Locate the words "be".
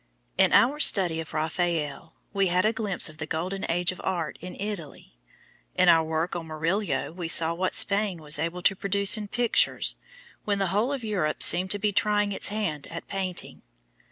11.77-11.91